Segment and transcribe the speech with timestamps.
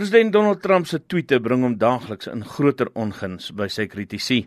[0.00, 4.38] President Donald Trump se tweete bring hom daagliks in groter onguns by sy kritici.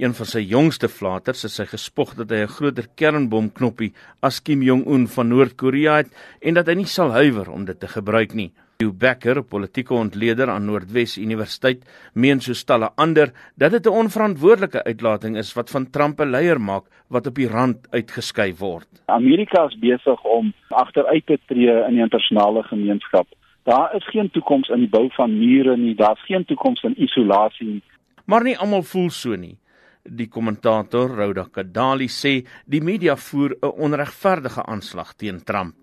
[0.00, 3.90] Een van sy jongste flaters is sy gespog dat hy 'n groter kernbom knoppie
[4.22, 6.08] as Kim Jong-un van Noord-Korea het
[6.40, 8.52] en dat hy nie sal huiwer om dit te gebruik nie.
[8.80, 11.84] Hugh Becker, politieke ontleder aan Noordwes Universiteit,
[12.14, 16.58] meen soos talle ander dat dit 'n onverantwoordelike uitlating is wat van Trump 'n leier
[16.58, 18.88] maak wat op die rand uitgeskuif word.
[19.08, 23.26] Amerika is besig om agteruit te tree in die internasionale gemeenskap.
[23.70, 27.66] Daar is geen toekoms in die bou van mure nie, daar's geen toekoms in isolasie
[27.66, 27.82] nie.
[28.26, 29.54] Maar nie almal voel so nie.
[30.02, 32.32] Die kommentator Rhoda Kadali sê
[32.66, 35.74] die media voer 'n onregverdige aanslag teen Trump.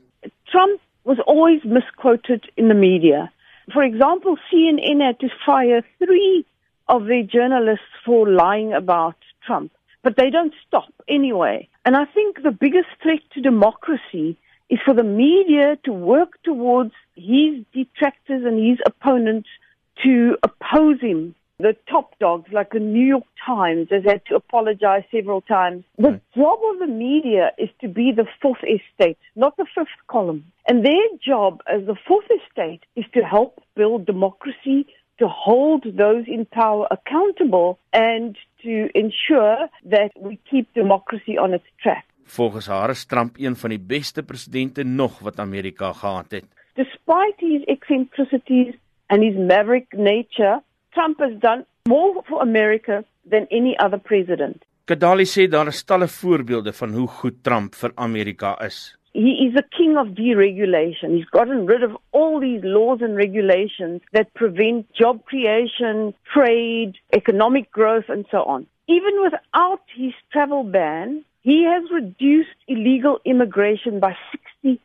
[0.52, 3.32] Trump was always misquoted in the media.
[3.72, 6.46] For example, CNN had to fire three
[6.86, 11.68] of their journalists for lying about Trump, but they don't stop anyway.
[11.86, 14.36] And I think the biggest threat to democracy
[14.70, 19.50] is for the media to work towards his detractors and his opponents
[20.04, 25.04] to oppose him the top dogs, like the New York Times, has had to apologize
[25.12, 25.84] several times.
[25.98, 26.22] The right.
[26.36, 30.52] job of the media is to be the fourth estate, not the fifth column.
[30.68, 34.86] And their job as the fourth estate is to help build democracy,
[35.18, 41.66] to hold those in power accountable, and to ensure that we keep democracy on its
[41.82, 42.06] track.
[42.28, 46.46] Volgens haar is Trump een van die beste presidente nog wat Amerika gehad het.
[46.74, 48.76] Despite his eccentricities
[49.06, 54.66] and his maverick nature, Trump has done more for America than any other president.
[54.86, 58.98] Kadali sê daar is talle voorbeelde van hoe goed Trump vir Amerika is.
[59.14, 61.16] He is a king of deregulation.
[61.16, 67.72] He's gotten rid of all these laws and regulations that prevent job creation, trade, economic
[67.72, 68.68] growth, and so on.
[68.88, 74.18] Even without his travel ban, he has reduced illegal immigration by
[74.66, 74.80] 67%.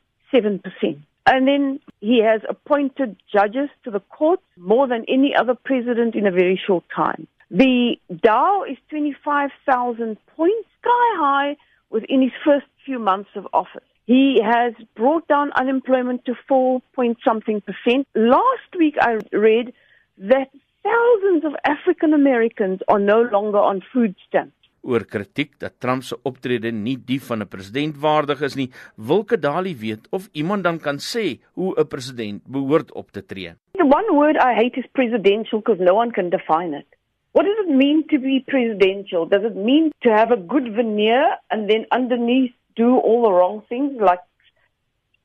[1.26, 6.24] And then he has appointed judges to the courts more than any other president in
[6.24, 7.26] a very short time.
[7.50, 11.56] The Dow is 25,000 points sky high
[11.90, 13.88] within his first few months of office.
[14.06, 18.06] He has brought down unemployment to 4 point something percent.
[18.14, 19.72] Last week I read
[20.18, 20.48] that
[20.84, 24.54] thousands of African Americans are no longer on food stamps.
[24.82, 29.24] Oor kritiek dat Trump se optrede nie die van 'n president waardig is nie, wil
[29.24, 33.54] Kadali weet of iemand dan kan sê hoe 'n president behoort op te tree.
[33.72, 36.86] The one word I hate is presidential because no one can define it.
[37.32, 39.26] What does it mean to be presidential?
[39.26, 43.62] Does it mean to have a good veneer and then underneath do all the wrong
[43.68, 44.20] things like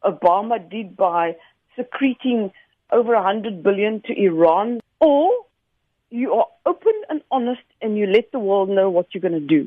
[0.03, 1.35] Obama did by
[1.75, 2.51] secreting
[2.91, 5.31] over 100 billion to Iran or
[6.09, 9.51] you are open and honest and you let the world know what you're going to
[9.57, 9.63] do.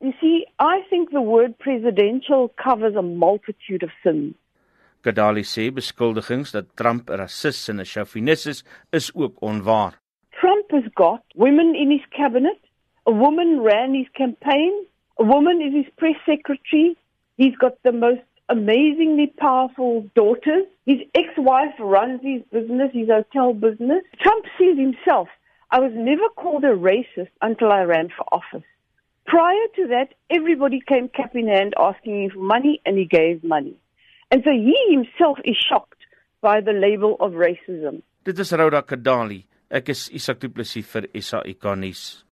[0.00, 4.34] You see, I think the word presidential covers a multitude of sins.
[5.04, 8.58] Kadali sê beskuldigings dat Trump 'n rasis en 'n chauvinis is,
[8.98, 9.92] is ook onwaar.
[10.40, 12.60] Trump has got women in his cabinet.
[13.12, 14.72] A woman ran his campaign.
[15.22, 16.96] A woman is his press secretary.
[17.40, 20.64] He's got the most amazingly powerful daughters.
[20.90, 24.02] His ex-wife runs his business, his hotel business.
[24.22, 25.28] Trump sees himself
[25.70, 28.66] I was never called a racist until I ran for office.
[29.26, 33.42] Prior to that, everybody came cap in hand asking him for money, and he gave
[33.42, 33.76] money.
[34.30, 35.98] And so he himself is shocked
[36.40, 38.02] by the label of racism.
[38.24, 39.44] Dit is Rhoda Kadali.
[39.70, 42.25] Ek is Isak Du Plessis vir SAK nuus.